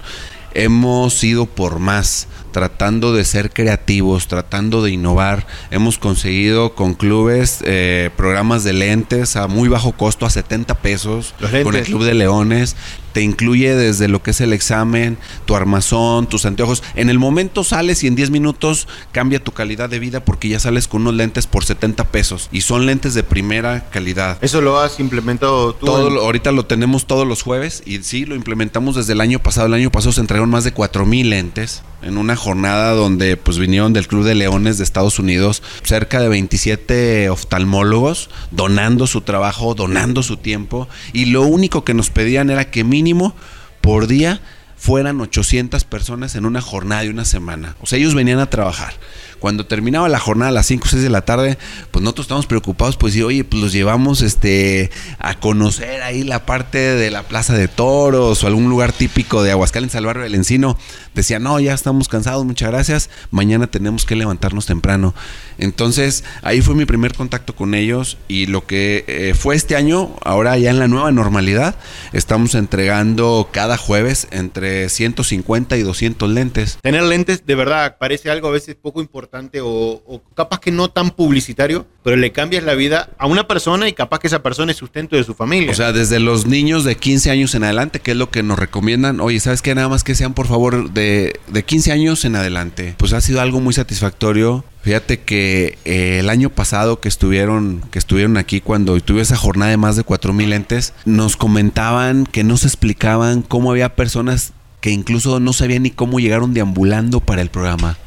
hemos 0.64 1.22
ido 1.22 1.46
por 1.46 1.78
más 1.78 2.28
tratando 2.52 3.14
de 3.14 3.24
ser 3.24 3.50
creativos, 3.50 4.26
tratando 4.26 4.82
de 4.82 4.90
innovar. 4.90 5.46
Hemos 5.70 5.98
conseguido 5.98 6.74
con 6.74 6.94
clubes 6.94 7.60
eh, 7.64 8.10
programas 8.16 8.64
de 8.64 8.72
lentes 8.72 9.36
a 9.36 9.46
muy 9.46 9.68
bajo 9.68 9.92
costo, 9.92 10.26
a 10.26 10.30
70 10.30 10.74
pesos, 10.76 11.34
con 11.62 11.76
el 11.76 11.84
Club 11.84 12.04
de 12.04 12.14
Leones 12.14 12.74
te 13.18 13.24
incluye 13.24 13.74
desde 13.74 14.06
lo 14.06 14.22
que 14.22 14.30
es 14.30 14.40
el 14.40 14.52
examen, 14.52 15.18
tu 15.44 15.56
armazón, 15.56 16.28
tus 16.28 16.46
anteojos. 16.46 16.84
En 16.94 17.10
el 17.10 17.18
momento 17.18 17.64
sales 17.64 18.04
y 18.04 18.06
en 18.06 18.14
10 18.14 18.30
minutos 18.30 18.86
cambia 19.10 19.42
tu 19.42 19.50
calidad 19.50 19.90
de 19.90 19.98
vida 19.98 20.24
porque 20.24 20.48
ya 20.48 20.60
sales 20.60 20.86
con 20.86 21.00
unos 21.00 21.14
lentes 21.14 21.48
por 21.48 21.64
70 21.64 22.12
pesos 22.12 22.48
y 22.52 22.60
son 22.60 22.86
lentes 22.86 23.14
de 23.14 23.24
primera 23.24 23.90
calidad. 23.90 24.38
¿Eso 24.40 24.60
lo 24.60 24.78
has 24.78 25.00
implementado 25.00 25.74
tú? 25.74 25.86
Todo, 25.86 26.20
Ahorita 26.20 26.52
lo 26.52 26.66
tenemos 26.66 27.08
todos 27.08 27.26
los 27.26 27.42
jueves 27.42 27.82
y 27.84 28.04
sí, 28.04 28.24
lo 28.24 28.36
implementamos 28.36 28.94
desde 28.94 29.14
el 29.14 29.20
año 29.20 29.40
pasado. 29.40 29.66
El 29.66 29.74
año 29.74 29.90
pasado 29.90 30.12
se 30.12 30.20
entregaron 30.20 30.50
más 30.50 30.62
de 30.62 30.70
4 30.70 31.04
mil 31.04 31.30
lentes 31.30 31.82
en 32.02 32.18
una 32.18 32.36
jornada 32.36 32.92
donde 32.92 33.36
pues 33.36 33.58
vinieron 33.58 33.92
del 33.92 34.06
Club 34.06 34.24
de 34.24 34.34
Leones 34.34 34.78
de 34.78 34.84
Estados 34.84 35.18
Unidos 35.18 35.62
cerca 35.82 36.20
de 36.20 36.28
27 36.28 37.28
oftalmólogos 37.30 38.30
donando 38.50 39.06
su 39.06 39.22
trabajo, 39.22 39.74
donando 39.74 40.22
su 40.22 40.36
tiempo 40.36 40.88
y 41.12 41.26
lo 41.26 41.42
único 41.42 41.84
que 41.84 41.94
nos 41.94 42.10
pedían 42.10 42.50
era 42.50 42.70
que 42.70 42.84
mínimo 42.84 43.34
por 43.80 44.06
día 44.06 44.40
fueran 44.76 45.20
800 45.20 45.84
personas 45.84 46.36
en 46.36 46.46
una 46.46 46.60
jornada 46.60 47.02
de 47.02 47.10
una 47.10 47.24
semana. 47.24 47.74
O 47.80 47.86
sea, 47.86 47.98
ellos 47.98 48.14
venían 48.14 48.38
a 48.38 48.48
trabajar. 48.48 48.94
Cuando 49.38 49.66
terminaba 49.66 50.08
la 50.08 50.18
jornada 50.18 50.48
a 50.50 50.52
las 50.52 50.66
5 50.66 50.84
o 50.84 50.88
6 50.88 51.02
de 51.02 51.10
la 51.10 51.22
tarde, 51.22 51.58
pues 51.90 52.02
nosotros 52.02 52.24
estábamos 52.24 52.46
preocupados, 52.46 52.96
pues 52.96 53.14
sí, 53.14 53.22
oye, 53.22 53.44
pues 53.44 53.62
los 53.62 53.72
llevamos 53.72 54.22
este 54.22 54.90
a 55.18 55.38
conocer 55.38 56.02
ahí 56.02 56.24
la 56.24 56.44
parte 56.44 56.78
de 56.78 57.10
la 57.10 57.22
Plaza 57.22 57.54
de 57.54 57.68
Toros 57.68 58.42
o 58.42 58.46
algún 58.46 58.68
lugar 58.68 58.92
típico 58.92 59.42
de 59.42 59.52
Aguascalientes 59.52 59.96
al 59.96 60.06
barrio 60.06 60.24
del 60.24 60.34
Encino. 60.34 60.76
Decía, 61.14 61.38
no, 61.38 61.58
ya 61.60 61.74
estamos 61.74 62.08
cansados, 62.08 62.44
muchas 62.44 62.70
gracias, 62.70 63.10
mañana 63.30 63.66
tenemos 63.66 64.04
que 64.04 64.16
levantarnos 64.16 64.66
temprano. 64.66 65.14
Entonces, 65.58 66.24
ahí 66.42 66.60
fue 66.60 66.74
mi 66.74 66.84
primer 66.84 67.14
contacto 67.14 67.54
con 67.54 67.74
ellos 67.74 68.18
y 68.28 68.46
lo 68.46 68.66
que 68.66 69.04
eh, 69.06 69.34
fue 69.34 69.56
este 69.56 69.76
año, 69.76 70.14
ahora 70.24 70.56
ya 70.58 70.70
en 70.70 70.78
la 70.78 70.88
nueva 70.88 71.10
normalidad, 71.12 71.76
estamos 72.12 72.54
entregando 72.54 73.48
cada 73.52 73.76
jueves 73.76 74.28
entre 74.30 74.88
150 74.88 75.76
y 75.76 75.82
200 75.82 76.30
lentes. 76.30 76.78
Tener 76.82 77.02
lentes 77.02 77.46
de 77.46 77.54
verdad 77.54 77.96
parece 77.98 78.30
algo 78.30 78.48
a 78.48 78.52
veces 78.52 78.74
poco 78.74 79.00
importante 79.00 79.27
o, 79.62 80.22
capaz 80.34 80.60
que 80.60 80.70
no 80.70 80.88
tan 80.88 81.10
publicitario, 81.10 81.86
pero 82.02 82.16
le 82.16 82.32
cambias 82.32 82.64
la 82.64 82.74
vida 82.74 83.10
a 83.18 83.26
una 83.26 83.46
persona 83.46 83.88
y 83.88 83.92
capaz 83.92 84.20
que 84.20 84.26
esa 84.26 84.42
persona 84.42 84.72
es 84.72 84.78
sustento 84.78 85.16
de 85.16 85.24
su 85.24 85.34
familia. 85.34 85.70
O 85.70 85.74
sea, 85.74 85.92
desde 85.92 86.20
los 86.20 86.46
niños 86.46 86.84
de 86.84 86.96
15 86.96 87.30
años 87.30 87.54
en 87.54 87.64
adelante, 87.64 88.00
que 88.00 88.12
es 88.12 88.16
lo 88.16 88.30
que 88.30 88.42
nos 88.42 88.58
recomiendan, 88.58 89.20
oye, 89.20 89.40
¿sabes 89.40 89.62
qué? 89.62 89.74
Nada 89.74 89.88
más 89.88 90.04
que 90.04 90.14
sean 90.14 90.34
por 90.34 90.46
favor 90.46 90.90
de, 90.90 91.38
de 91.48 91.64
15 91.64 91.92
años 91.92 92.24
en 92.24 92.36
adelante. 92.36 92.94
Pues 92.98 93.12
ha 93.12 93.20
sido 93.20 93.40
algo 93.40 93.60
muy 93.60 93.74
satisfactorio. 93.74 94.64
Fíjate 94.82 95.20
que 95.20 95.78
eh, 95.84 96.18
el 96.20 96.30
año 96.30 96.50
pasado 96.50 97.00
que 97.00 97.08
estuvieron, 97.08 97.82
que 97.90 97.98
estuvieron 97.98 98.36
aquí 98.36 98.60
cuando 98.60 98.98
tuve 99.00 99.20
esa 99.20 99.36
jornada 99.36 99.70
de 99.70 99.76
más 99.76 99.96
de 99.96 100.04
4000 100.04 100.50
lentes, 100.50 100.94
nos 101.04 101.36
comentaban 101.36 102.24
que 102.24 102.44
no 102.44 102.56
se 102.56 102.68
explicaban 102.68 103.42
cómo 103.42 103.70
había 103.70 103.94
personas 103.94 104.52
que 104.80 104.90
incluso 104.90 105.40
no 105.40 105.52
sabían 105.52 105.82
ni 105.82 105.90
cómo 105.90 106.20
llegaron 106.20 106.54
deambulando 106.54 107.20
para 107.20 107.42
el 107.42 107.50
programa. 107.50 107.98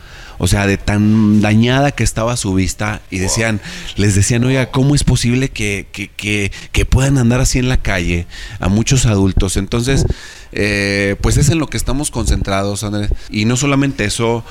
O 0.43 0.47
sea, 0.47 0.65
de 0.65 0.79
tan 0.79 1.39
dañada 1.39 1.91
que 1.91 2.03
estaba 2.03 2.35
su 2.35 2.55
vista. 2.55 3.03
Y 3.11 3.19
decían, 3.19 3.61
les 3.95 4.15
decían, 4.15 4.43
oiga, 4.43 4.71
¿cómo 4.71 4.95
es 4.95 5.03
posible 5.03 5.49
que, 5.49 5.85
que, 5.91 6.85
puedan 6.85 7.19
andar 7.19 7.41
así 7.41 7.59
en 7.59 7.69
la 7.69 7.77
calle 7.77 8.25
a 8.59 8.67
muchos 8.67 9.05
adultos? 9.05 9.55
Entonces, 9.55 10.03
eh, 10.51 11.15
pues 11.21 11.37
es 11.37 11.49
en 11.49 11.59
lo 11.59 11.67
que 11.67 11.77
estamos 11.77 12.09
concentrados, 12.09 12.83
Andrés. 12.83 13.11
Y 13.29 13.45
no 13.45 13.55
solamente 13.55 14.03
eso, 14.03 14.43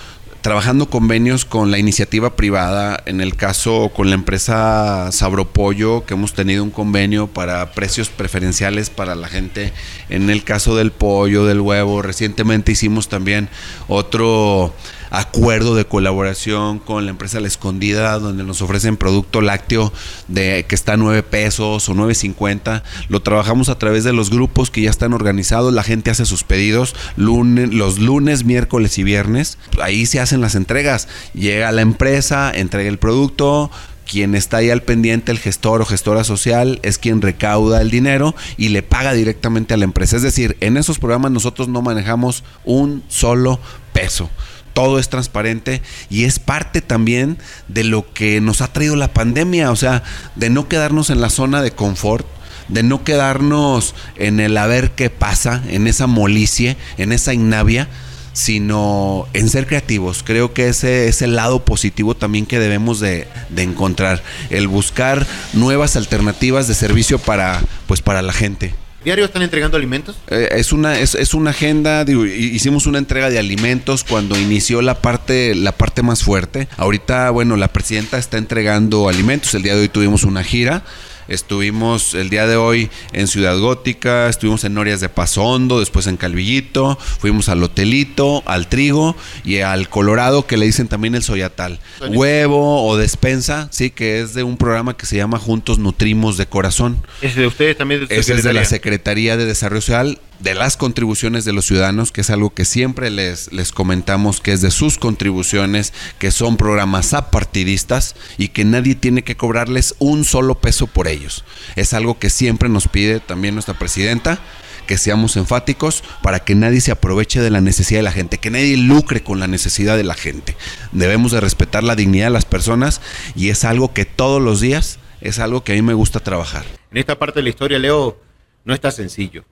trabajando 0.42 0.88
convenios 0.88 1.44
con 1.44 1.73
la 1.73 1.78
iniciativa 1.78 2.37
privada, 2.37 3.02
en 3.06 3.20
el 3.20 3.35
caso 3.35 3.90
con 3.92 4.11
la 4.11 4.14
empresa 4.14 5.11
Sabropollo, 5.11 6.06
que 6.06 6.14
hemos 6.14 6.35
tenido 6.35 6.62
un 6.62 6.70
convenio 6.70 7.26
para 7.26 7.73
precios 7.73 8.11
preferenciales 8.11 8.90
para 8.90 9.16
la 9.16 9.26
gente, 9.26 9.73
en 10.09 10.30
el 10.30 10.44
caso 10.44 10.76
del 10.76 10.92
pollo, 10.92 11.47
del 11.47 11.61
huevo, 11.61 12.00
recientemente 12.00 12.70
hicimos 12.70 13.09
también 13.09 13.49
otro 13.88 14.73
acuerdo 15.11 15.75
de 15.75 15.85
colaboración 15.85 16.79
con 16.79 17.05
la 17.05 17.11
empresa 17.11 17.40
La 17.40 17.49
Escondida, 17.49 18.19
donde 18.19 18.45
nos 18.45 18.62
ofrecen 18.62 18.97
producto 18.97 19.40
lácteo 19.40 19.93
de 20.29 20.64
que 20.69 20.75
está 20.75 20.95
a 20.95 20.97
9 20.97 21.23
pesos 21.23 21.88
o 21.88 21.95
9.50. 21.95 22.83
Lo 23.09 23.21
trabajamos 23.21 23.69
a 23.69 23.79
través 23.79 24.05
de 24.05 24.12
los 24.12 24.31
grupos 24.31 24.71
que 24.71 24.83
ya 24.83 24.90
están 24.90 25.12
organizados, 25.12 25.75
la 25.75 25.83
gente 25.83 26.11
hace 26.11 26.26
sus 26.26 26.45
pedidos 26.45 26.95
lunes, 27.17 27.73
los 27.75 27.99
lunes, 27.99 28.45
miércoles 28.45 28.99
y 28.99 29.05
viernes. 29.05 29.59
Ahí 29.83 30.07
se 30.07 30.21
hacen 30.21 30.40
las 30.40 30.55
entregas. 30.55 31.09
Llega 31.35 31.73
la 31.73 31.83
empresa, 31.83 32.52
entrega 32.55 32.88
el 32.88 32.99
producto, 32.99 33.71
quien 34.11 34.35
está 34.35 34.59
ahí 34.59 34.71
al 34.71 34.83
pendiente, 34.83 35.31
el 35.31 35.38
gestor 35.38 35.83
o 35.83 35.85
gestora 35.85 36.25
social, 36.25 36.81
es 36.83 36.99
quien 36.99 37.23
recauda 37.23 37.81
el 37.81 37.90
dinero 37.90 38.35
y 38.57 38.71
le 38.71 38.83
paga 38.83 39.12
directamente 39.12 39.75
a 39.75 39.76
la 39.76 39.85
empresa. 39.85 40.17
Es 40.17 40.23
decir, 40.23 40.57
en 40.61 40.76
esos 40.76 40.99
programas 40.99 41.31
nosotros 41.31 41.69
no 41.69 41.83
manejamos 41.83 42.43
un 42.64 43.05
solo 43.09 43.61
peso 43.93 44.31
todo 44.73 44.99
es 44.99 45.09
transparente 45.09 45.83
y 46.09 46.25
es 46.25 46.39
parte 46.39 46.81
también 46.81 47.39
de 47.69 47.85
lo 47.85 48.12
que 48.12 48.41
nos 48.41 48.61
ha 48.61 48.73
traído 48.73 48.97
la 48.97 49.12
pandemia, 49.12 49.71
o 49.71 49.77
sea, 49.77 50.03
de 50.37 50.50
no 50.50 50.69
quedarnos 50.69 51.11
en 51.11 51.21
la 51.21 51.31
zona 51.31 51.62
de 51.62 51.73
confort, 51.73 52.27
de 52.69 52.83
no 52.83 53.05
quedarnos 53.05 53.95
en 54.17 54.41
el 54.41 54.57
a 54.57 54.67
ver 54.67 54.93
qué 54.93 55.11
pasa, 55.11 55.62
en 55.69 55.87
esa 55.87 56.07
molicie, 56.07 56.77
en 56.99 57.12
esa 57.12 57.35
innavia, 57.35 57.89
sino 58.33 59.27
en 59.33 59.49
ser 59.49 59.67
creativos. 59.67 60.23
Creo 60.23 60.55
que 60.55 60.69
ese 60.69 61.09
es 61.09 61.21
el 61.23 61.37
lado 61.37 61.65
positivo 61.65 62.15
también 62.15 62.47
que 62.47 62.59
debemos 62.59 63.00
de, 63.00 63.27
de, 63.49 63.62
encontrar, 63.62 64.23
el 64.50 64.69
buscar 64.69 65.27
nuevas 65.53 65.97
alternativas 65.97 66.69
de 66.69 66.75
servicio 66.75 67.19
para, 67.19 67.61
pues, 67.87 68.03
para 68.03 68.23
la 68.23 68.33
gente. 68.33 68.73
¿Diario 69.04 69.25
están 69.25 69.42
entregando 69.42 69.76
alimentos? 69.76 70.16
Eh, 70.28 70.49
es, 70.52 70.73
una, 70.73 70.99
es, 70.99 71.14
es, 71.14 71.33
una 71.33 71.50
agenda, 71.50 72.04
digo, 72.04 72.26
hicimos 72.26 72.87
una 72.87 72.99
entrega 72.99 73.30
de 73.30 73.38
alimentos 73.38 74.04
cuando 74.04 74.38
inició 74.38 74.83
la 74.83 74.95
parte, 75.00 75.54
la 75.54 75.73
parte 75.73 76.02
más 76.02 76.23
fuerte. 76.23 76.69
Ahorita, 76.76 77.30
bueno, 77.30 77.57
la 77.57 77.69
presidenta 77.69 78.19
está 78.19 78.37
entregando 78.37 79.09
alimentos. 79.09 79.54
El 79.54 79.62
día 79.62 79.75
de 79.75 79.83
hoy 79.83 79.88
tuvimos 79.88 80.25
una 80.25 80.45
gira 80.45 80.83
Estuvimos 81.31 82.15
el 82.15 82.29
día 82.29 82.49
de 82.49 82.57
hoy 82.57 82.91
en 83.13 83.29
Ciudad 83.29 83.57
Gótica, 83.57 84.29
estuvimos 84.29 84.65
en 84.65 84.75
Norias 84.75 85.01
de 85.01 85.09
Paso 85.09 85.45
Hondo, 85.45 85.79
después 85.79 86.09
en 86.09 86.17
Calvillito, 86.17 86.99
fuimos 86.99 87.49
al 87.49 87.63
Hotelito, 87.63 88.43
al 88.47 88.69
Trigo 88.69 89.17
y 89.45 89.61
al 89.61 89.89
Colorado, 89.89 90.49
que 90.49 90.57
le 90.57 90.67
dicen 90.67 90.89
también 90.89 91.15
el 91.15 91.23
Soyatal. 91.23 91.79
Huevo 92.11 92.85
o 92.85 92.97
despensa, 92.97 93.69
sí, 93.71 93.91
que 93.91 94.21
es 94.21 94.35
de 94.35 94.43
un 94.43 94.57
programa 94.57 94.97
que 94.97 95.07
se 95.07 95.17
llama 95.17 95.39
Juntos 95.39 95.79
Nutrimos 95.79 96.37
de 96.37 96.47
Corazón. 96.47 97.01
¿Es 97.23 97.37
de 97.37 97.47
ustedes 97.47 97.79
también? 97.79 98.09
De 98.09 98.19
es 98.19 98.27
de 98.27 98.53
la 98.53 98.65
Secretaría 98.65 99.37
de 99.37 99.47
Desarrollo 99.47 99.83
Social 99.83 100.19
de 100.40 100.54
las 100.54 100.76
contribuciones 100.76 101.44
de 101.44 101.52
los 101.52 101.66
ciudadanos, 101.66 102.12
que 102.12 102.23
es 102.23 102.30
algo 102.30 102.50
que 102.50 102.64
siempre 102.64 103.11
les, 103.11 103.52
les 103.52 103.73
comentamos, 103.73 104.40
que 104.40 104.52
es 104.52 104.62
de 104.62 104.70
sus 104.70 104.99
contribuciones, 104.99 105.92
que 106.18 106.30
son 106.30 106.56
programas 106.56 107.12
apartidistas 107.12 108.16
y 108.38 108.49
que 108.49 108.64
nadie 108.64 108.94
tiene 108.94 109.23
que 109.23 109.37
cobrarles 109.37 109.94
un 109.99 110.25
solo 110.25 110.56
peso 110.56 110.87
por 110.87 111.09
ellos. 111.09 111.44
Es 111.76 111.92
algo 111.92 112.18
que 112.18 112.30
siempre 112.30 112.68
nos 112.68 112.88
pide 112.88 113.20
también 113.20 113.54
nuestra 113.54 113.78
presidenta, 113.78 114.40
que 114.87 114.97
seamos 114.99 115.37
enfáticos 115.37 116.02
para 116.23 116.40
que 116.40 116.54
nadie 116.54 116.80
se 116.80 116.90
aproveche 116.90 117.40
de 117.40 117.50
la 117.50 117.61
necesidad 117.61 118.00
de 118.00 118.04
la 118.04 118.12
gente, 118.12 118.38
que 118.38 118.50
nadie 118.50 118.76
lucre 118.76 119.23
con 119.23 119.38
la 119.38 119.47
necesidad 119.47 119.97
de 119.97 120.04
la 120.04 120.14
gente. 120.14 120.56
Debemos 120.90 121.32
de 121.32 121.40
respetar 121.40 121.85
la 121.85 121.94
dignidad 121.94 122.26
de 122.26 122.32
las 122.32 122.47
personas 122.47 123.00
y 123.37 123.50
es 123.50 123.64
algo 123.64 123.92
que 123.92 124.04
todos 124.06 124.42
los 124.42 124.61
días 124.61 124.99
es 125.20 125.38
algo 125.38 125.62
que 125.62 125.73
a 125.73 125.75
mí 125.76 125.82
me 125.82 125.94
gusta 125.94 126.18
trabajar. 126.18 126.64
En 126.90 126.97
esta 126.97 127.18
parte 127.18 127.38
de 127.38 127.44
la 127.44 127.50
historia, 127.50 127.78
Leo, 127.78 128.18
no 128.64 128.75
está 128.75 128.90
sencillo 128.90 129.44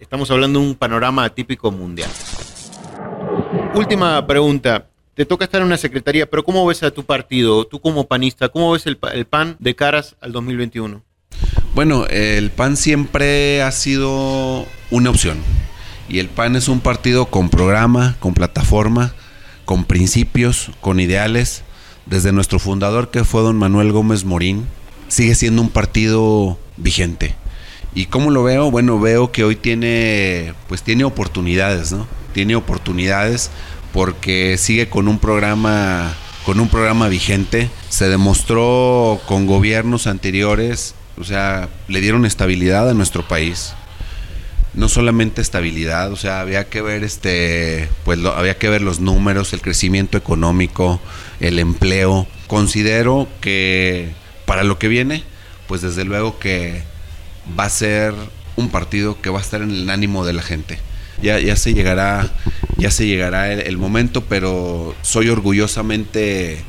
Estamos 0.00 0.30
hablando 0.30 0.60
de 0.60 0.66
un 0.66 0.74
panorama 0.76 1.28
típico 1.30 1.72
mundial. 1.72 2.10
Última 3.74 4.24
pregunta. 4.26 4.86
Te 5.14 5.26
toca 5.26 5.44
estar 5.44 5.60
en 5.60 5.66
una 5.66 5.76
secretaría, 5.76 6.30
pero 6.30 6.44
¿cómo 6.44 6.64
ves 6.64 6.84
a 6.84 6.92
tu 6.92 7.04
partido? 7.04 7.66
Tú 7.66 7.80
como 7.80 8.06
panista, 8.06 8.48
¿cómo 8.48 8.70
ves 8.70 8.86
el, 8.86 8.96
PAN 8.96 9.56
de 9.58 9.74
caras 9.74 10.14
al 10.20 10.30
2021? 10.30 11.02
Bueno, 11.74 12.06
el 12.06 12.50
PAN 12.52 12.76
siempre 12.76 13.60
ha 13.62 13.72
sido 13.72 14.64
una 14.92 15.10
opción. 15.10 15.38
Y 16.08 16.20
el 16.20 16.28
PAN 16.28 16.54
es 16.54 16.68
un 16.68 16.78
partido 16.78 17.26
con 17.26 17.50
programa, 17.50 18.14
con 18.20 18.34
plataforma, 18.34 19.12
con 19.64 19.84
principios, 19.84 20.70
con 20.80 21.00
ideales. 21.00 21.64
Desde 22.06 22.30
nuestro 22.30 22.60
fundador, 22.60 23.10
que 23.10 23.24
fue 23.24 23.42
don 23.42 23.56
Manuel 23.56 23.90
Gómez 23.90 24.24
Morín, 24.24 24.66
sigue 25.08 25.34
siendo 25.34 25.60
un 25.60 25.70
partido 25.70 26.56
vigente. 26.76 27.34
¿Y 27.98 28.06
cómo 28.06 28.30
lo 28.30 28.44
veo? 28.44 28.70
Bueno, 28.70 29.00
veo 29.00 29.32
que 29.32 29.42
hoy 29.42 29.56
tiene, 29.56 30.54
pues 30.68 30.84
tiene 30.84 31.02
oportunidades, 31.02 31.90
¿no? 31.90 32.06
Tiene 32.32 32.54
oportunidades 32.54 33.50
porque 33.92 34.56
sigue 34.56 34.88
con 34.88 35.08
un 35.08 35.18
programa, 35.18 36.14
con 36.46 36.60
un 36.60 36.68
programa 36.68 37.08
vigente. 37.08 37.68
Se 37.88 38.08
demostró 38.08 39.20
con 39.26 39.48
gobiernos 39.48 40.06
anteriores, 40.06 40.94
o 41.20 41.24
sea, 41.24 41.70
le 41.88 42.00
dieron 42.00 42.24
estabilidad 42.24 42.88
a 42.88 42.94
nuestro 42.94 43.26
país. 43.26 43.72
No 44.74 44.88
solamente 44.88 45.42
estabilidad, 45.42 46.12
o 46.12 46.16
sea, 46.16 46.40
había 46.40 46.68
que 46.68 46.82
ver 46.82 47.02
este, 47.02 47.88
pues 48.04 48.24
había 48.24 48.58
que 48.58 48.68
ver 48.68 48.80
los 48.80 49.00
números, 49.00 49.52
el 49.52 49.60
crecimiento 49.60 50.16
económico, 50.16 51.00
el 51.40 51.58
empleo. 51.58 52.28
Considero 52.46 53.26
que 53.40 54.10
para 54.46 54.62
lo 54.62 54.78
que 54.78 54.86
viene, 54.86 55.24
pues 55.66 55.82
desde 55.82 56.04
luego 56.04 56.38
que 56.38 56.84
va 57.58 57.64
a 57.64 57.70
ser 57.70 58.14
un 58.56 58.68
partido 58.70 59.20
que 59.20 59.30
va 59.30 59.38
a 59.38 59.42
estar 59.42 59.62
en 59.62 59.70
el 59.70 59.90
ánimo 59.90 60.24
de 60.24 60.32
la 60.32 60.42
gente. 60.42 60.78
Ya, 61.22 61.56
se 61.56 61.74
llegará, 61.74 62.30
ya 62.76 62.90
se 62.90 63.06
llegará 63.06 63.52
el, 63.52 63.76
momento, 63.76 64.24
pero 64.24 64.94
soy 65.02 65.28
orgullosamente 65.28 66.62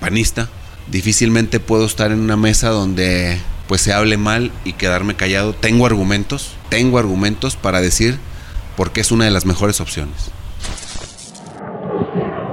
panista. 0.00 0.48
Difícilmente 0.88 1.58
puedo 1.58 1.86
estar 1.86 2.12
en 2.12 2.20
una 2.20 2.36
mesa 2.36 2.68
donde 2.68 3.38
pues 3.66 3.80
se 3.80 3.92
hable 3.92 4.16
mal 4.16 4.52
y 4.64 4.74
quedarme 4.74 5.16
callado. 5.16 5.54
Tengo 5.54 5.86
argumentos, 5.86 6.52
tengo 6.68 6.98
argumentos 6.98 7.56
para 7.56 7.80
decir 7.80 8.18
por 8.76 8.92
qué 8.92 9.00
es 9.00 9.10
una 9.10 9.24
de 9.24 9.32
las 9.32 9.44
mejores 9.44 9.80
opciones. 9.80 10.30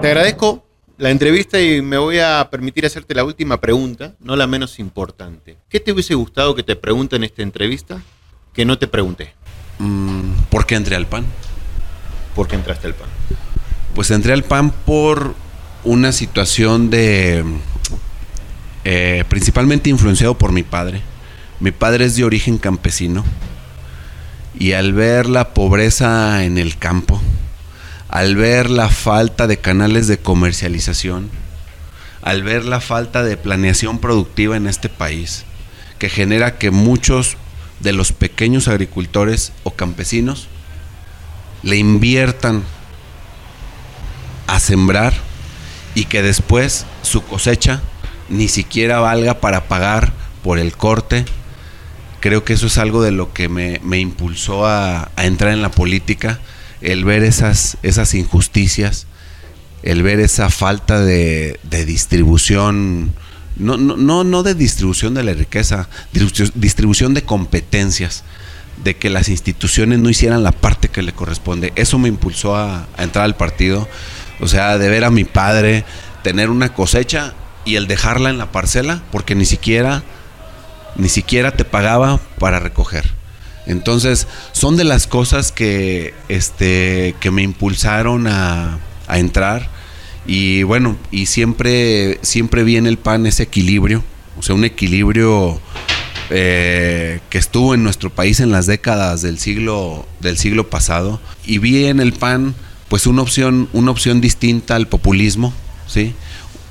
Te 0.02 0.08
agradezco 0.08 0.66
la 1.04 1.10
entrevista 1.10 1.60
y 1.60 1.82
me 1.82 1.98
voy 1.98 2.20
a 2.20 2.48
permitir 2.50 2.86
hacerte 2.86 3.14
la 3.14 3.26
última 3.26 3.60
pregunta, 3.60 4.14
no 4.22 4.38
la 4.38 4.48
menos 4.48 4.80
importante. 4.80 5.58
¿Qué 5.68 5.82
te 5.82 5.92
hubiese 5.92 6.14
gustado 6.16 6.56
que 6.56 6.64
te 6.64 6.78
pregunte 6.78 7.18
en 7.18 7.26
esta 7.26 7.42
entrevista 7.42 8.02
que 8.54 8.64
no 8.64 8.80
te 8.80 8.88
pregunté? 8.88 9.34
Mm, 9.80 10.32
¿Por 10.50 10.66
qué 10.66 10.76
entré 10.76 10.96
al 10.96 11.06
PAN? 11.06 11.26
¿Por 12.34 12.48
qué 12.48 12.56
entraste 12.56 12.88
al 12.88 12.94
PAN? 12.94 13.10
Pues 13.94 14.12
entré 14.12 14.32
al 14.32 14.46
PAN 14.46 14.72
por 14.72 15.36
una 15.84 16.14
situación 16.14 16.90
de... 16.90 17.44
Eh, 18.86 19.26
principalmente 19.28 19.90
influenciado 19.90 20.38
por 20.38 20.54
mi 20.54 20.64
padre. 20.64 21.02
Mi 21.60 21.72
padre 21.72 22.06
es 22.06 22.16
de 22.16 22.24
origen 22.24 22.58
campesino 22.58 23.26
y 24.58 24.72
al 24.72 24.94
ver 24.94 25.28
la 25.28 25.54
pobreza 25.54 26.46
en 26.46 26.58
el 26.58 26.78
campo, 26.78 27.22
al 28.14 28.36
ver 28.36 28.70
la 28.70 28.90
falta 28.90 29.48
de 29.48 29.58
canales 29.58 30.06
de 30.06 30.20
comercialización, 30.20 31.32
al 32.22 32.44
ver 32.44 32.64
la 32.64 32.80
falta 32.80 33.24
de 33.24 33.38
planeación 33.38 33.98
productiva 33.98 34.56
en 34.56 34.68
este 34.68 34.88
país, 34.88 35.46
que 35.98 36.10
genera 36.10 36.60
que 36.60 36.70
muchos 36.70 37.38
de 37.80 37.92
los 37.92 38.12
pequeños 38.12 38.68
agricultores 38.68 39.52
o 39.64 39.72
campesinos 39.72 40.48
le 41.64 41.78
inviertan 41.78 42.62
a 44.46 44.60
sembrar 44.60 45.16
y 45.96 46.06
que 46.06 46.22
después 46.22 46.86
su 47.02 47.24
cosecha 47.26 47.82
ni 48.30 48.48
siquiera 48.48 49.00
valga 49.00 49.40
para 49.40 49.68
pagar 49.68 50.14
por 50.44 50.60
el 50.60 50.78
corte. 50.78 51.26
Creo 52.20 52.44
que 52.44 52.54
eso 52.54 52.68
es 52.68 52.78
algo 52.78 53.02
de 53.02 53.12
lo 53.12 53.34
que 53.34 53.50
me, 53.50 53.80
impulsó 53.98 54.68
a, 54.68 55.10
a 55.16 55.26
entrar 55.26 55.52
en 55.52 55.64
la 55.64 55.72
política 55.72 56.40
el 56.84 57.06
ver 57.06 57.24
esas, 57.24 57.78
esas 57.82 58.14
injusticias, 58.14 59.08
el 59.82 60.04
ver 60.04 60.20
esa 60.20 60.50
falta 60.50 61.00
de, 61.02 61.60
distribución, 61.86 63.14
no, 63.56 63.78
no, 63.78 64.24
no 64.24 64.44
de 64.44 64.54
distribución 64.54 65.14
de 65.14 65.24
la 65.24 65.34
riqueza, 65.34 65.90
distribución 66.56 67.14
de 67.14 67.24
competencias, 67.24 68.24
de 68.84 68.98
que 68.98 69.10
las 69.10 69.30
instituciones 69.30 70.00
no 70.00 70.10
hicieran 70.10 70.44
la 70.44 70.52
parte 70.52 70.90
que 70.90 71.02
le 71.02 71.14
corresponde. 71.14 71.72
Eso 71.76 71.98
me 72.00 72.10
impulsó 72.10 72.56
a, 72.56 72.88
a 72.98 73.04
entrar 73.04 73.26
al 73.26 73.38
partido, 73.38 73.88
o 74.40 74.48
sea, 74.48 74.78
de 74.78 74.90
ver 74.90 75.06
a 75.06 75.10
mi 75.10 75.24
padre 75.24 75.86
tener 76.22 76.50
una 76.50 76.74
cosecha 76.74 77.34
y 77.66 77.76
el 77.76 77.88
dejarla 77.88 78.30
en 78.30 78.38
la 78.38 78.52
parcela, 78.52 79.04
porque 79.12 79.36
ni 79.36 79.46
siquiera, 79.46 80.04
ni 80.98 81.08
siquiera 81.08 81.52
te 81.52 81.64
pagaba 81.64 82.20
para 82.40 82.60
recoger. 82.60 83.23
Entonces, 83.66 84.28
son 84.52 84.76
de 84.76 84.84
las 84.84 85.08
cosas 85.08 85.52
que, 85.52 86.14
este, 86.30 87.16
que 87.20 87.32
me 87.32 87.44
impulsaron 87.44 88.28
a, 88.28 88.80
entrar 89.10 89.70
Y 90.26 90.64
bueno, 90.64 90.98
y 91.12 91.28
siempre, 91.28 92.18
siempre 92.24 92.64
vi 92.64 92.78
en 92.78 92.88
el 92.88 92.98
PAN 92.98 93.28
ese 93.28 93.44
equilibrio, 93.44 94.04
o 94.40 94.42
sea, 94.42 94.56
un 94.56 94.64
equilibrio 94.64 95.60
eh, 96.30 97.20
que 97.30 97.38
estuvo 97.38 97.76
en 97.76 97.84
nuestro 97.84 98.10
país 98.10 98.40
en 98.40 98.52
las 98.52 98.66
décadas 98.66 99.22
del 99.22 99.38
siglo, 99.38 100.08
del 100.20 100.38
siglo 100.38 100.70
pasado. 100.70 101.22
Y 101.46 101.60
vi 101.60 101.86
en 101.86 102.00
el 102.00 102.14
PAN 102.14 102.56
pues 102.88 103.06
una 103.08 103.22
opción, 103.22 103.70
una 103.74 103.92
opción 103.92 104.22
distinta 104.22 104.76
al 104.76 104.88
populismo, 104.88 105.54
¿sí? 105.88 106.14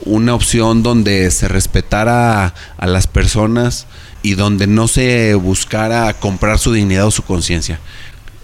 Una 0.04 0.34
opción 0.34 0.82
donde 0.82 1.30
se 1.30 1.48
respetara 1.48 2.54
a 2.76 2.86
las 2.86 3.06
personas 3.06 3.86
y 4.22 4.34
donde 4.34 4.66
no 4.66 4.88
se 4.88 5.34
buscara 5.34 6.12
comprar 6.14 6.58
su 6.58 6.72
dignidad 6.72 7.06
o 7.06 7.10
su 7.10 7.22
conciencia. 7.22 7.78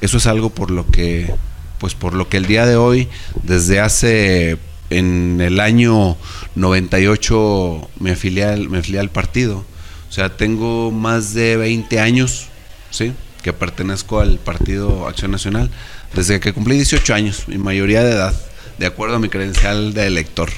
Eso 0.01 0.19
es 0.19 0.27
algo 0.27 0.51
por 0.51 0.71
lo 0.71 0.87
que 0.91 1.33
pues 1.79 1.95
por 1.95 2.15
lo 2.15 2.29
que 2.29 2.37
el 2.37 2.47
día 2.47 2.67
de 2.67 2.77
hoy 2.77 3.09
desde 3.45 3.81
hace 3.81 4.59
en 4.91 5.41
el 5.41 5.61
año 5.61 6.17
98 6.57 7.89
me 8.01 8.13
afilié 8.13 8.45
al, 8.45 8.69
me 8.69 8.79
afilié 8.79 9.01
al 9.01 9.11
partido. 9.11 9.65
O 10.09 10.13
sea, 10.13 10.37
tengo 10.37 10.91
más 10.91 11.35
de 11.35 11.57
20 11.57 12.01
años, 12.01 12.47
¿sí? 12.91 13.13
Que 13.43 13.53
pertenezco 13.53 14.21
al 14.21 14.39
Partido 14.39 15.07
Acción 15.07 15.31
Nacional 15.31 15.71
desde 16.15 16.41
que 16.41 16.53
cumplí 16.53 16.77
18 16.77 17.15
años, 17.15 17.45
mi 17.47 17.59
mayoría 17.59 18.03
de 18.03 18.13
edad, 18.13 18.35
de 18.79 18.87
acuerdo 18.87 19.17
a 19.17 19.19
mi 19.19 19.29
credencial 19.29 19.93
de 19.93 20.07
elector. 20.07 20.51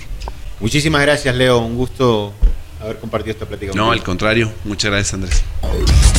Muchísimas 0.61 1.03
gracias, 1.03 1.35
Leo. 1.35 1.59
Un 1.59 1.77
gusto 1.77 2.33
haber 2.81 2.99
compartido 2.99 3.33
esta 3.33 3.47
plática. 3.47 3.73
No, 3.75 3.91
al 3.91 4.03
contrario. 4.03 4.53
Muchas 4.65 4.91
gracias, 4.91 5.15
Andrés. 5.15 6.10